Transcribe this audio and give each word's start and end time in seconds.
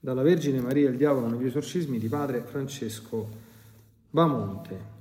dalla 0.00 0.22
Vergine 0.22 0.60
Maria 0.60 0.88
il 0.88 0.96
diavolo 0.96 1.26
negli 1.28 1.46
esorcismi 1.46 1.98
di 1.98 2.08
padre 2.08 2.42
Francesco 2.42 3.28
Bamonte. 4.10 4.96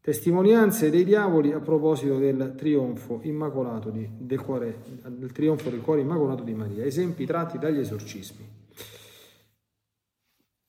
Testimonianze 0.00 0.90
dei 0.90 1.04
diavoli 1.04 1.52
a 1.52 1.60
proposito 1.60 2.18
del 2.18 2.54
trionfo 2.56 3.20
immacolato 3.22 3.88
di, 3.88 4.06
del, 4.18 4.40
cuore, 4.40 4.82
del 5.06 5.32
trionfo 5.32 5.70
del 5.70 5.80
cuore 5.80 6.02
immacolato 6.02 6.42
di 6.42 6.52
Maria, 6.52 6.84
esempi 6.84 7.24
tratti 7.24 7.58
dagli 7.58 7.78
esorcismi. 7.78 8.46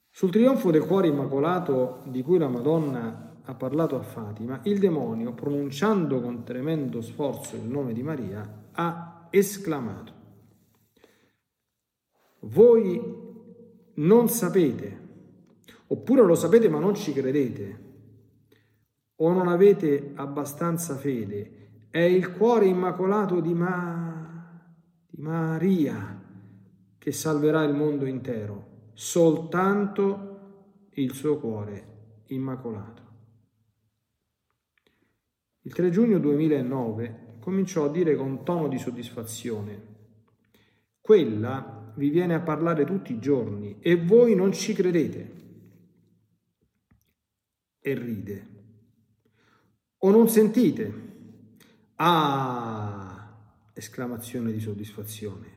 Sul 0.09 0.31
trionfo 0.31 0.71
del 0.71 0.85
cuore 0.85 1.07
immacolato 1.07 2.03
di 2.05 2.21
cui 2.21 2.37
la 2.37 2.47
Madonna 2.47 3.33
ha 3.43 3.53
parlato 3.55 3.97
a 3.97 4.01
Fatima, 4.01 4.61
il 4.63 4.79
demonio, 4.79 5.33
pronunciando 5.33 6.21
con 6.21 6.43
tremendo 6.43 7.01
sforzo 7.01 7.57
il 7.57 7.63
nome 7.63 7.91
di 7.91 8.01
Maria, 8.01 8.69
ha 8.71 9.27
esclamato 9.29 10.13
voi 12.45 13.01
non 13.95 14.27
sapete, 14.27 15.03
oppure 15.87 16.23
lo 16.23 16.35
sapete 16.35 16.69
ma 16.69 16.79
non 16.79 16.95
ci 16.95 17.13
credete, 17.13 17.83
o 19.17 19.31
non 19.31 19.47
avete 19.47 20.11
abbastanza 20.15 20.95
fede, 20.95 21.87
è 21.89 21.99
il 21.99 22.33
cuore 22.33 22.65
immacolato 22.65 23.39
di, 23.39 23.53
Ma... 23.53 24.61
di 25.07 25.21
Maria 25.21 26.21
che 26.97 27.11
salverà 27.11 27.63
il 27.63 27.73
mondo 27.73 28.05
intero, 28.05 28.89
soltanto 28.93 30.89
il 30.93 31.13
suo 31.13 31.37
cuore 31.37 32.23
immacolato. 32.27 33.03
Il 35.61 35.73
3 35.73 35.89
giugno 35.89 36.19
2009 36.19 37.37
cominciò 37.39 37.85
a 37.85 37.89
dire 37.89 38.15
con 38.15 38.43
tono 38.43 38.67
di 38.67 38.77
soddisfazione, 38.77 39.93
quella 40.99 41.84
vi 41.95 42.09
viene 42.09 42.33
a 42.33 42.41
parlare 42.41 42.85
tutti 42.85 43.13
i 43.13 43.19
giorni 43.19 43.77
e 43.79 43.95
voi 43.95 44.35
non 44.35 44.53
ci 44.53 44.73
credete. 44.73 45.33
E 47.79 47.93
ride. 47.93 48.47
O 49.99 50.11
non 50.11 50.27
sentite? 50.27 51.03
Ah! 51.95 53.15
esclamazione 53.75 54.51
di 54.51 54.59
soddisfazione. 54.59 55.53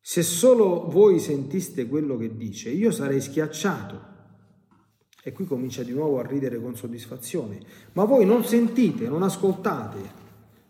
Se 0.00 0.22
solo 0.22 0.90
voi 0.90 1.20
sentiste 1.20 1.86
quello 1.86 2.16
che 2.16 2.36
dice, 2.36 2.70
io 2.70 2.90
sarei 2.90 3.20
schiacciato. 3.20 4.10
E 5.22 5.32
qui 5.32 5.44
comincia 5.46 5.84
di 5.84 5.92
nuovo 5.92 6.18
a 6.18 6.26
ridere 6.26 6.60
con 6.60 6.74
soddisfazione. 6.74 7.60
Ma 7.92 8.04
voi 8.04 8.26
non 8.26 8.44
sentite, 8.44 9.08
non 9.08 9.22
ascoltate. 9.22 10.20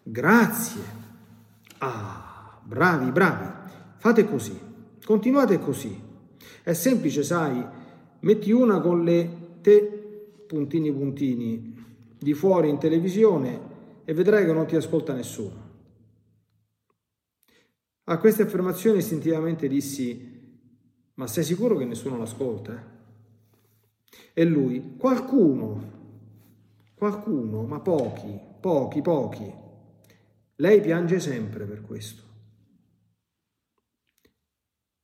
Grazie. 0.03 0.83
Ah, 1.79 2.61
bravi, 2.63 3.11
bravi. 3.11 3.62
Fate 4.03 4.25
così, 4.25 4.59
continuate 5.05 5.61
così. 5.61 5.97
È 6.65 6.73
semplice, 6.73 7.23
sai, 7.23 7.65
metti 8.19 8.51
una 8.51 8.81
con 8.81 9.05
le 9.05 9.61
te 9.61 10.43
puntini 10.45 10.93
puntini 10.93 11.77
di 12.19 12.35
fuori 12.35 12.69
in 12.69 12.79
televisione 12.79 13.61
e 14.05 14.13
vedrai 14.13 14.45
che 14.45 14.53
non 14.53 14.67
ti 14.67 14.75
ascolta 14.75 15.13
nessuno. 15.13 15.71
A 18.03 18.19
queste 18.19 18.43
affermazioni 18.43 18.99
istintivamente 18.99 19.69
dissi, 19.69 20.59
ma 21.15 21.29
sei 21.29 21.45
sicuro 21.45 21.77
che 21.77 21.85
nessuno 21.85 22.19
l'ascolta? 22.19 22.85
E 24.33 24.45
lui, 24.45 24.97
qualcuno, 24.97 25.81
qualcuno, 26.97 27.63
ma 27.63 27.79
pochi, 27.79 28.37
pochi, 28.59 29.01
pochi. 29.01 29.55
Lei 30.57 30.81
piange 30.81 31.21
sempre 31.21 31.67
per 31.67 31.83
questo. 31.83 32.31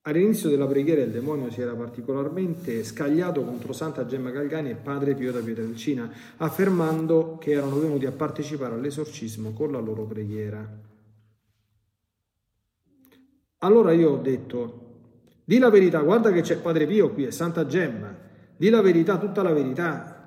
All'inizio 0.08 0.48
della 0.48 0.66
preghiera 0.66 1.02
il 1.02 1.10
demonio 1.10 1.50
si 1.50 1.60
era 1.60 1.74
particolarmente 1.74 2.82
scagliato 2.82 3.42
contro 3.44 3.74
Santa 3.74 4.06
Gemma 4.06 4.30
Galgani 4.30 4.70
e 4.70 4.74
padre 4.74 5.14
Pio 5.14 5.30
da 5.30 5.40
Pietrelcina, 5.40 6.10
affermando 6.38 7.36
che 7.38 7.50
erano 7.50 7.78
venuti 7.78 8.06
a 8.06 8.10
partecipare 8.10 8.74
all'esorcismo 8.74 9.52
con 9.52 9.70
la 9.70 9.80
loro 9.80 10.04
preghiera. 10.04 10.66
Allora 13.58 13.92
io 13.92 14.12
ho 14.12 14.16
detto, 14.16 14.86
di 15.44 15.58
la 15.58 15.68
verità, 15.68 16.00
guarda 16.00 16.32
che 16.32 16.40
c'è 16.40 16.56
padre 16.56 16.86
Pio 16.86 17.10
qui, 17.10 17.24
è 17.24 17.30
Santa 17.30 17.66
Gemma, 17.66 18.16
di 18.56 18.70
la 18.70 18.80
verità, 18.80 19.18
tutta 19.18 19.42
la 19.42 19.52
verità, 19.52 20.17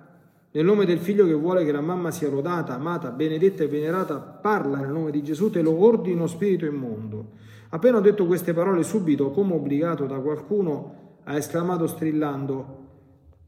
nel 0.53 0.66
nome 0.66 0.85
del 0.85 1.00
figlio 1.00 1.25
che 1.25 1.34
vuole 1.34 1.63
che 1.63 1.72
la 1.72 1.81
mamma 1.81 2.12
sia 2.12 2.29
lodata, 2.29 2.73
amata, 2.73 3.09
benedetta 3.12 3.63
e 3.63 3.67
venerata, 3.67 4.19
parla 4.19 4.79
nel 4.79 4.89
nome 4.89 5.12
di 5.12 5.23
Gesù, 5.23 5.50
te 5.50 5.62
lo 5.62 5.81
ordino 5.81 6.28
spirito 6.28 6.66
immondo. 6.66 7.39
Appena 7.69 7.97
ho 7.97 8.01
detto 8.01 8.25
queste 8.25 8.53
parole, 8.53 8.84
subito, 8.84 9.31
come 9.31 9.53
obbligato 9.53 10.06
da 10.06 10.19
qualcuno, 10.19 11.19
ha 11.23 11.38
esclamato 11.38 11.88
strillando, 11.88 12.88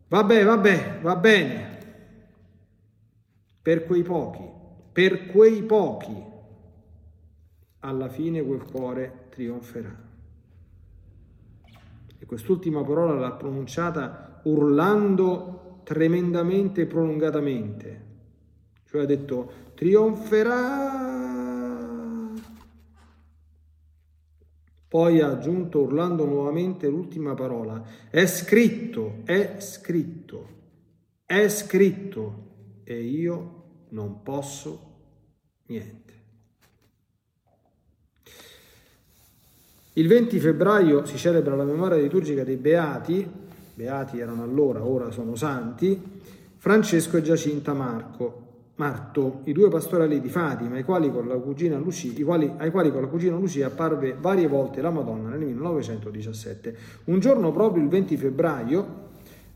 vabbè, 0.08 0.46
vabbè, 0.46 1.00
va 1.02 1.16
bene. 1.18 1.78
Per 3.62 3.86
quei 3.86 4.04
pochi, 4.04 4.50
per 4.94 5.26
quei 5.28 5.62
pochi, 5.64 6.32
alla 7.80 8.08
fine 8.08 8.44
quel 8.46 8.64
cuore 8.64 9.26
trionferà. 9.30 9.94
E 12.18 12.26
quest'ultima 12.26 12.82
parola 12.82 13.16
l'ha 13.16 13.32
pronunciata 13.32 14.40
urlando 14.44 15.63
tremendamente 15.84 16.82
e 16.82 16.86
prolungatamente. 16.86 18.02
Cioè 18.86 19.02
ha 19.02 19.06
detto, 19.06 19.52
trionferà 19.76 21.14
Poi 24.94 25.22
ha 25.22 25.32
aggiunto 25.32 25.80
urlando 25.82 26.24
nuovamente 26.24 26.88
l'ultima 26.88 27.34
parola. 27.34 27.84
È 28.12 28.28
scritto, 28.28 29.22
è 29.24 29.56
scritto, 29.58 30.48
è 31.26 31.48
scritto 31.48 32.82
e 32.84 33.02
io 33.02 33.64
non 33.90 34.22
posso 34.22 34.92
niente. 35.66 36.14
Il 39.94 40.08
20 40.08 40.40
febbraio 40.40 41.06
si 41.06 41.18
celebra 41.18 41.56
la 41.56 41.64
memoria 41.64 41.98
liturgica 41.98 42.44
dei 42.44 42.58
Beati, 42.58 43.28
Beati 43.76 44.20
erano 44.20 44.44
allora, 44.44 44.84
ora 44.84 45.10
sono 45.10 45.36
santi, 45.36 46.00
Francesco 46.58 47.18
e 47.18 47.22
Giacinta 47.22 47.74
Marco, 47.74 48.44
Marto, 48.76 49.42
i 49.46 49.52
due 49.52 49.70
pastorelli 49.70 50.20
di 50.20 50.30
Fatima, 50.30 50.76
ai 50.76 50.84
quali 50.84 51.12
con 51.12 51.28
la 51.28 51.36
cugina 51.36 51.78
Lucia, 51.78 52.12
quali, 52.24 52.52
ai 52.58 52.72
quali 52.72 52.92
con 52.92 53.02
la 53.02 53.08
cugina 53.08 53.36
Lucia 53.36 53.68
apparve 53.68 54.16
varie 54.20 54.48
volte 54.48 54.82
la 54.82 54.90
Madonna 54.90 55.30
nel 55.30 55.40
1917. 55.40 56.78
Un 57.06 57.20
giorno 57.20 57.52
proprio 57.52 57.84
il 57.84 57.90
20 57.90 58.18
febbraio, 58.18 59.02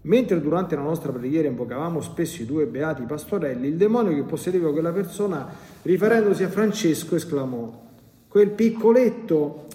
mentre 0.02 0.42
durante 0.42 0.76
la 0.76 0.82
nostra 0.82 1.12
preghiera 1.12 1.48
invocavamo 1.48 2.02
spesso 2.02 2.42
i 2.42 2.46
due 2.46 2.66
beati 2.66 3.04
pastorelli, 3.04 3.68
il 3.68 3.76
demonio 3.76 4.14
che 4.14 4.24
possedeva 4.24 4.72
quella 4.72 4.92
persona, 4.92 5.48
riferendosi 5.82 6.44
a 6.44 6.50
Francesco, 6.50 7.16
esclamò: 7.16 7.86
Quel 8.28 8.50
piccoletto 8.50 9.66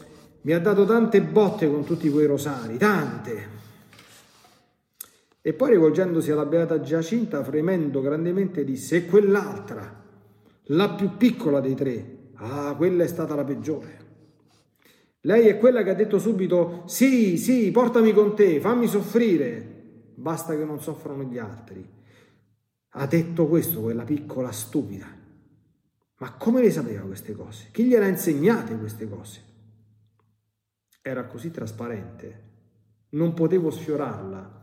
mi 0.42 0.52
ha 0.52 0.60
dato 0.60 0.84
tante 0.84 1.20
botte 1.22 1.70
con 1.70 1.84
tutti 1.84 2.10
quei 2.10 2.26
rosari, 2.26 2.76
tante. 2.76 3.62
E 5.44 5.53
poi 5.54 5.70
rivolgendosi 5.70 6.30
alla 6.30 6.47
beata 6.47 6.80
Giacinta, 6.80 7.42
fremendo 7.42 8.00
grandemente, 8.00 8.62
disse, 8.62 8.98
e 8.98 9.06
quell'altra, 9.06 10.04
la 10.66 10.91
più 10.91 11.16
piccola 11.16 11.58
dei 11.58 11.75
tre, 11.75 12.28
ah, 12.34 12.72
quella 12.76 13.03
è 13.03 13.08
stata 13.08 13.34
la 13.34 13.42
peggiore. 13.42 13.98
Lei 15.22 15.48
è 15.48 15.58
quella 15.58 15.82
che 15.82 15.91
ha 15.91 15.94
detto 15.94 16.20
subito, 16.20 16.84
sì, 16.86 17.36
sì, 17.38 17.72
portami 17.72 18.12
con 18.12 18.36
te, 18.36 18.60
fammi 18.60 18.86
soffrire, 18.86 20.12
basta 20.14 20.56
che 20.56 20.64
non 20.64 20.81
soffrano 20.81 21.25
gli 21.25 21.38
altri. 21.38 21.84
Ha 22.94 23.06
detto 23.06 23.48
questo 23.48 23.81
quella 23.81 24.04
piccola 24.04 24.52
stupida. 24.52 25.06
Ma 26.19 26.32
come 26.34 26.60
le 26.60 26.70
sapeva 26.70 27.02
queste 27.02 27.34
cose? 27.34 27.69
Chi 27.72 27.84
gliele 27.84 28.04
ha 28.04 28.08
insegnate 28.08 28.78
queste 28.78 29.08
cose? 29.08 29.42
Era 31.00 31.25
così 31.25 31.50
trasparente, 31.50 32.42
non 33.11 33.34
potevo 33.34 33.70
sfiorarla 33.70 34.61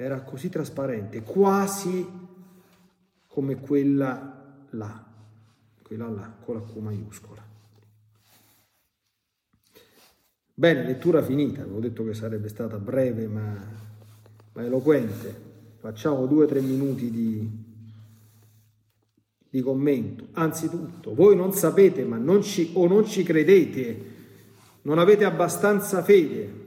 era 0.00 0.20
così 0.20 0.48
trasparente, 0.48 1.22
quasi 1.24 2.06
come 3.26 3.56
quella 3.56 4.64
là, 4.70 5.06
quella 5.82 6.08
là 6.08 6.36
con 6.40 6.54
la 6.54 6.60
Q 6.60 6.76
maiuscola. 6.76 7.44
Bene, 10.54 10.84
lettura 10.84 11.20
finita, 11.20 11.62
avevo 11.62 11.80
detto 11.80 12.04
che 12.04 12.14
sarebbe 12.14 12.48
stata 12.48 12.78
breve 12.78 13.26
ma, 13.26 13.60
ma 14.52 14.62
eloquente. 14.62 15.46
Facciamo 15.78 16.26
due 16.26 16.44
o 16.44 16.46
tre 16.46 16.60
minuti 16.60 17.10
di, 17.10 17.50
di 19.48 19.60
commento. 19.60 20.28
Anzitutto, 20.34 21.12
voi 21.12 21.34
non 21.34 21.52
sapete 21.52 22.04
ma 22.04 22.18
non 22.18 22.44
ci, 22.44 22.70
o 22.74 22.86
non 22.86 23.04
ci 23.04 23.24
credete, 23.24 24.04
non 24.82 25.00
avete 25.00 25.24
abbastanza 25.24 26.04
fede. 26.04 26.66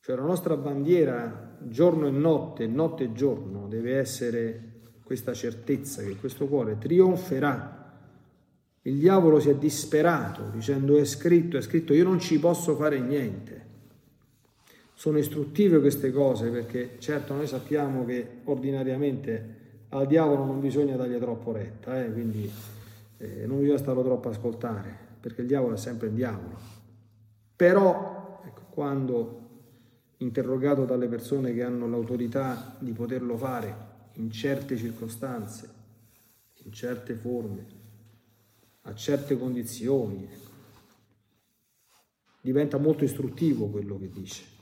Cioè 0.00 0.16
la 0.16 0.22
nostra 0.22 0.56
bandiera 0.56 1.46
giorno 1.60 2.06
e 2.06 2.10
notte, 2.10 2.66
notte 2.66 3.04
e 3.04 3.12
giorno, 3.12 3.66
deve 3.68 3.96
essere 3.96 4.62
questa 5.02 5.32
certezza 5.32 6.02
che 6.02 6.16
questo 6.16 6.46
cuore 6.46 6.76
trionferà. 6.78 7.76
Il 8.82 8.98
diavolo 8.98 9.40
si 9.40 9.48
è 9.48 9.54
disperato 9.56 10.50
dicendo 10.52 10.96
è 10.96 11.04
scritto, 11.04 11.56
è 11.56 11.62
scritto, 11.62 11.94
io 11.94 12.04
non 12.04 12.20
ci 12.20 12.38
posso 12.38 12.76
fare 12.76 12.98
niente. 13.00 13.66
sono 14.94 15.18
istruttive 15.18 15.80
queste 15.80 16.10
cose 16.10 16.50
perché 16.50 16.96
certo 16.98 17.34
noi 17.34 17.46
sappiamo 17.46 18.04
che 18.04 18.40
ordinariamente 18.44 19.56
al 19.90 20.06
diavolo 20.06 20.44
non 20.44 20.60
bisogna 20.60 20.96
dargli 20.96 21.18
troppo 21.18 21.52
retta, 21.52 22.04
eh? 22.04 22.12
quindi 22.12 22.50
eh, 23.18 23.46
non 23.46 23.58
bisogna 23.60 23.78
starlo 23.78 24.02
troppo 24.02 24.28
a 24.28 24.32
ascoltare, 24.32 24.94
perché 25.20 25.40
il 25.40 25.46
diavolo 25.46 25.74
è 25.74 25.78
sempre 25.78 26.08
il 26.08 26.14
diavolo. 26.14 26.58
Però 27.56 28.42
ecco, 28.44 28.62
quando 28.70 29.47
interrogato 30.18 30.84
dalle 30.84 31.06
persone 31.06 31.52
che 31.52 31.62
hanno 31.62 31.88
l'autorità 31.88 32.76
di 32.78 32.92
poterlo 32.92 33.36
fare 33.36 33.86
in 34.14 34.30
certe 34.30 34.76
circostanze, 34.76 35.68
in 36.64 36.72
certe 36.72 37.14
forme, 37.14 37.66
a 38.82 38.94
certe 38.94 39.38
condizioni, 39.38 40.24
ecco, 40.24 40.50
diventa 42.40 42.78
molto 42.78 43.04
istruttivo 43.04 43.68
quello 43.68 43.98
che 43.98 44.10
dice. 44.10 44.56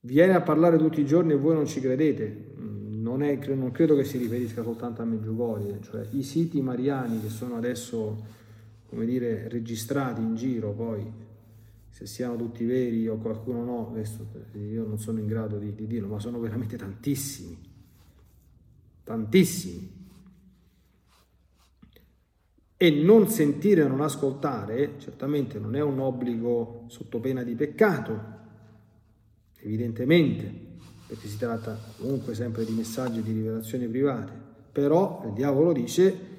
Viene 0.00 0.34
a 0.34 0.42
parlare 0.42 0.78
tutti 0.78 1.00
i 1.00 1.06
giorni 1.06 1.32
e 1.32 1.36
voi 1.36 1.54
non 1.54 1.66
ci 1.66 1.80
credete. 1.80 2.54
Mm, 2.58 3.00
non, 3.02 3.22
è, 3.22 3.36
non 3.54 3.70
credo 3.70 3.94
che 3.94 4.04
si 4.04 4.18
riferisca 4.18 4.62
soltanto 4.62 5.00
a 5.00 5.04
Meggiugorie, 5.04 5.80
cioè 5.80 6.06
i 6.10 6.24
siti 6.24 6.60
mariani 6.60 7.20
che 7.20 7.28
sono 7.28 7.56
adesso, 7.56 8.26
come 8.88 9.06
dire, 9.06 9.48
registrati 9.48 10.20
in 10.20 10.34
giro, 10.34 10.72
poi 10.72 11.30
se 11.92 12.06
siano 12.06 12.36
tutti 12.36 12.64
veri 12.64 13.06
o 13.06 13.18
qualcuno 13.18 13.62
no, 13.62 13.90
questo 13.90 14.26
io 14.54 14.86
non 14.86 14.98
sono 14.98 15.18
in 15.18 15.26
grado 15.26 15.58
di, 15.58 15.74
di 15.74 15.86
dirlo, 15.86 16.08
ma 16.08 16.18
sono 16.18 16.40
veramente 16.40 16.78
tantissimi, 16.78 17.58
tantissimi. 19.04 20.00
E 22.78 22.90
non 22.90 23.28
sentire 23.28 23.82
e 23.82 23.88
non 23.88 24.00
ascoltare 24.00 24.94
certamente 24.98 25.58
non 25.58 25.76
è 25.76 25.82
un 25.82 26.00
obbligo 26.00 26.86
sotto 26.88 27.20
pena 27.20 27.42
di 27.42 27.54
peccato, 27.54 28.20
evidentemente, 29.60 30.50
perché 31.06 31.28
si 31.28 31.36
tratta 31.36 31.78
comunque 31.98 32.34
sempre 32.34 32.64
di 32.64 32.72
messaggi 32.72 33.22
di 33.22 33.32
rivelazioni 33.32 33.86
private, 33.86 34.32
però 34.72 35.24
il 35.26 35.34
diavolo 35.34 35.74
dice, 35.74 36.30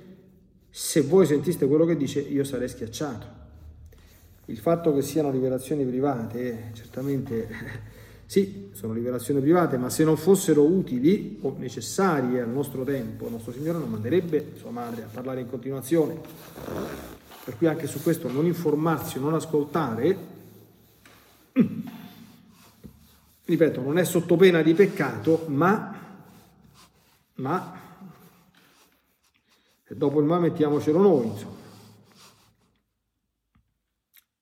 se 0.72 1.02
voi 1.02 1.28
sentiste 1.28 1.68
quello 1.68 1.86
che 1.86 1.96
dice, 1.96 2.22
io 2.22 2.44
sarei 2.44 2.68
schiacciato. 2.68 3.43
Il 4.48 4.58
fatto 4.58 4.94
che 4.94 5.02
siano 5.02 5.32
rivelazioni 5.32 5.86
private, 5.86 6.72
certamente 6.74 7.48
sì, 8.26 8.72
sono 8.74 8.92
rivelazioni 8.92 9.40
private, 9.40 9.78
ma 9.78 9.90
se 9.90 10.04
non 10.04 10.18
fossero 10.18 10.64
utili 10.66 11.40
o 11.42 11.56
necessarie 11.58 12.42
al 12.42 12.50
nostro 12.50 12.84
tempo, 12.84 13.28
il 13.28 13.32
nostro 13.32 13.54
Signore 13.54 13.80
non 13.80 13.90
manderebbe 13.90 14.52
sua 14.58 14.72
madre 14.72 15.04
a 15.04 15.08
parlare 15.10 15.40
in 15.40 15.50
continuazione. 15.50 16.20
Per 17.46 17.56
cui 17.58 17.68
anche 17.68 17.88
su 17.88 18.02
questo 18.02 18.30
non 18.30 18.46
informarsi, 18.46 19.18
non 19.18 19.34
ascoltare, 19.34 20.18
ripeto, 23.46 23.82
non 23.82 23.98
è 23.98 24.04
sotto 24.04 24.36
pena 24.36 24.62
di 24.62 24.74
peccato, 24.74 25.46
ma, 25.48 26.20
ma 27.36 27.80
dopo 29.88 30.20
il 30.20 30.26
ma 30.26 30.40
mettiamocelo 30.40 31.02
noi, 31.02 31.28
insomma. 31.28 31.63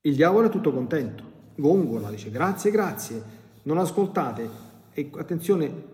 Il 0.04 0.16
diavolo 0.16 0.48
è 0.48 0.50
tutto 0.50 0.74
contento, 0.74 1.24
gongola, 1.56 2.10
dice 2.10 2.32
grazie, 2.32 2.72
grazie, 2.72 3.24
non 3.64 3.78
ascoltate, 3.78 4.50
e 4.94 5.12
attenzione, 5.16 5.90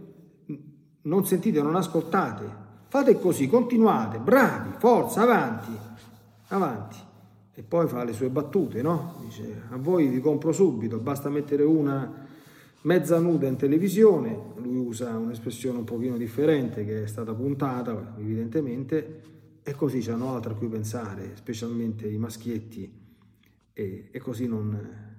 non 1.02 1.26
sentite, 1.26 1.62
non 1.62 1.76
ascoltate, 1.76 2.46
fate 2.88 3.20
così, 3.20 3.48
continuate, 3.48 4.20
bravi, 4.20 4.70
forza, 4.78 5.24
avanti, 5.24 5.72
avanti. 6.48 6.96
E 7.54 7.64
poi 7.64 7.88
fa 7.88 8.06
le 8.06 8.14
sue 8.14 8.30
battute, 8.30 8.82
no? 8.82 9.16
Dice, 9.26 9.64
a 9.72 9.76
voi 9.76 10.08
vi 10.08 10.22
compro 10.22 10.54
subito, 10.54 11.00
basta 11.00 11.28
mettere 11.28 11.64
una 11.64 12.26
mezza 12.84 13.20
nuda 13.20 13.48
in 13.48 13.58
televisione, 13.58 14.54
lui 14.56 14.78
usa 14.78 15.18
un'espressione 15.18 15.80
un 15.80 15.84
pochino 15.84 16.16
differente 16.16 16.86
che 16.86 17.04
è 17.04 17.08
stata 17.08 17.34
puntata 17.34 18.14
evidentemente, 18.18 19.22
e 19.64 19.74
così 19.74 20.00
c'hanno 20.00 20.34
altro 20.34 20.54
a 20.54 20.56
cui 20.56 20.68
pensare, 20.68 21.32
specialmente 21.36 22.08
i 22.08 22.18
maschietti, 22.18 23.06
e, 23.80 24.08
e 24.10 24.20
così 24.20 24.48
non, 24.48 25.16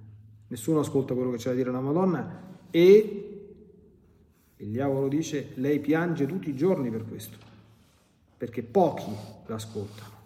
nessuno 0.47 0.81
ascolta 0.81 1.13
quello 1.13 1.31
che 1.31 1.37
c'è 1.37 1.51
da 1.51 1.55
dire 1.55 1.71
la 1.71 1.79
Madonna 1.79 2.57
e 2.69 3.51
il 4.57 4.67
diavolo 4.67 5.07
dice 5.07 5.51
lei 5.53 5.79
piange 5.79 6.25
tutti 6.25 6.49
i 6.49 6.55
giorni 6.55 6.89
per 6.89 7.05
questo, 7.05 7.37
perché 8.35 8.61
pochi 8.61 9.15
l'ascoltano. 9.45 10.17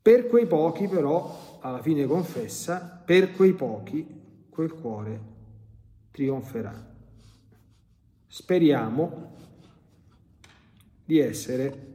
Per 0.00 0.28
quei 0.28 0.46
pochi 0.46 0.86
però, 0.86 1.58
alla 1.62 1.82
fine 1.82 2.06
confessa, 2.06 3.02
per 3.04 3.32
quei 3.32 3.54
pochi 3.54 4.06
quel 4.48 4.72
cuore 4.72 5.20
trionferà. 6.12 6.94
Speriamo 8.28 9.34
di 11.04 11.18
essere 11.18 11.86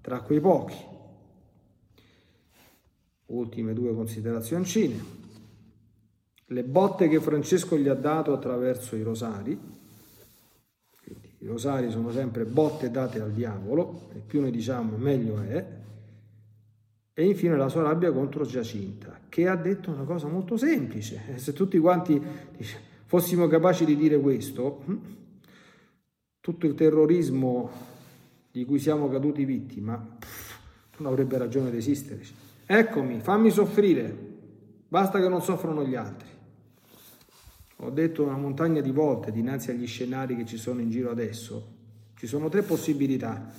tra 0.00 0.22
quei 0.22 0.40
pochi. 0.40 0.92
Ultime 3.34 3.74
due 3.74 3.92
considerazioncine. 3.94 5.22
Le 6.46 6.62
botte 6.62 7.08
che 7.08 7.20
Francesco 7.20 7.76
gli 7.76 7.88
ha 7.88 7.94
dato 7.94 8.32
attraverso 8.32 8.94
i 8.94 9.02
rosari, 9.02 9.58
quindi 11.02 11.30
i 11.38 11.46
rosari 11.46 11.90
sono 11.90 12.12
sempre 12.12 12.44
botte 12.44 12.90
date 12.90 13.20
al 13.20 13.32
diavolo, 13.32 14.08
e 14.14 14.20
più 14.20 14.40
ne 14.40 14.50
diciamo 14.50 14.96
meglio 14.96 15.40
è, 15.40 15.66
e 17.12 17.24
infine 17.24 17.56
la 17.56 17.68
sua 17.68 17.82
rabbia 17.82 18.12
contro 18.12 18.44
Giacinta, 18.44 19.18
che 19.28 19.48
ha 19.48 19.56
detto 19.56 19.90
una 19.90 20.04
cosa 20.04 20.28
molto 20.28 20.56
semplice. 20.56 21.20
Se 21.36 21.52
tutti 21.52 21.78
quanti 21.78 22.20
fossimo 23.04 23.48
capaci 23.48 23.84
di 23.84 23.96
dire 23.96 24.18
questo, 24.20 24.84
tutto 26.40 26.66
il 26.66 26.74
terrorismo 26.74 27.70
di 28.50 28.64
cui 28.64 28.78
siamo 28.78 29.08
caduti 29.08 29.44
vittima 29.44 30.18
non 30.98 31.10
avrebbe 31.10 31.38
ragione 31.38 31.70
di 31.72 31.78
esistere. 31.78 32.52
Eccomi, 32.66 33.20
fammi 33.20 33.50
soffrire, 33.50 34.16
basta 34.88 35.20
che 35.20 35.28
non 35.28 35.42
soffrono 35.42 35.84
gli 35.84 35.94
altri. 35.94 36.28
Ho 37.78 37.90
detto 37.90 38.22
una 38.22 38.38
montagna 38.38 38.80
di 38.80 38.90
volte 38.90 39.30
dinanzi 39.30 39.70
agli 39.70 39.86
scenari 39.86 40.34
che 40.34 40.46
ci 40.46 40.56
sono 40.56 40.80
in 40.80 40.88
giro 40.88 41.10
adesso. 41.10 41.72
Ci 42.16 42.26
sono 42.26 42.48
tre 42.48 42.62
possibilità. 42.62 43.50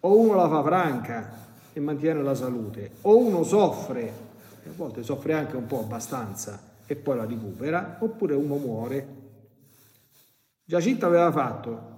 O 0.00 0.18
uno 0.18 0.34
la 0.34 0.48
fa 0.48 0.62
franca 0.62 1.48
e 1.74 1.80
mantiene 1.80 2.22
la 2.22 2.34
salute, 2.34 2.92
o 3.02 3.18
uno 3.18 3.42
soffre, 3.42 4.12
a 4.64 4.70
volte 4.74 5.02
soffre 5.02 5.34
anche 5.34 5.56
un 5.56 5.66
po' 5.66 5.80
abbastanza, 5.80 6.58
e 6.86 6.96
poi 6.96 7.16
la 7.16 7.26
recupera, 7.26 7.98
oppure 8.00 8.34
uno 8.34 8.56
muore. 8.56 9.08
Giacinta 10.64 11.06
aveva 11.06 11.30
fatto 11.30 11.94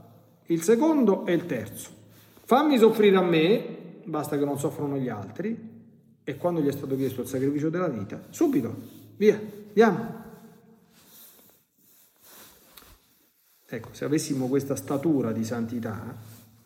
il 0.47 0.63
secondo 0.63 1.25
e 1.25 1.35
il 1.35 1.47
terzo. 1.47 1.91
Fammi 2.43 2.79
soffrire 2.79 3.17
a 3.17 3.23
me, 3.23 3.77
basta 4.05 4.37
che 4.37 4.45
non 4.45 4.59
soffrono 4.59 4.97
gli 4.97 5.09
altri, 5.09 5.68
e 6.29 6.37
quando 6.37 6.61
gli 6.61 6.67
è 6.67 6.73
stato 6.73 6.95
chiesto 6.95 7.23
il 7.23 7.27
sacrificio 7.27 7.71
della 7.71 7.89
vita, 7.89 8.27
subito, 8.29 8.77
via, 9.17 9.41
andiamo. 9.69 10.25
Ecco, 13.65 13.95
se 13.95 14.05
avessimo 14.05 14.47
questa 14.47 14.77
statura 14.77 15.33
di 15.33 15.43
santità, 15.43 16.15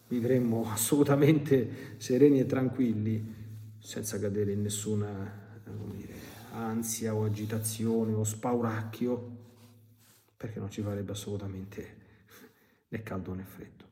vivremmo 0.09 0.66
assolutamente 0.69 1.95
sereni 1.99 2.40
e 2.40 2.47
tranquilli, 2.47 3.35
senza 3.78 4.19
cadere 4.19 4.50
in 4.50 4.62
nessuna 4.62 5.61
dire, 5.95 6.14
ansia 6.54 7.14
o 7.14 7.23
agitazione 7.23 8.14
o 8.14 8.25
spauracchio, 8.25 9.37
perché 10.37 10.59
non 10.59 10.73
ci 10.73 10.83
farebbe 10.83 11.12
assolutamente 11.12 11.97
né 12.90 13.02
caldo 13.04 13.33
né 13.33 13.45
freddo. 13.45 13.91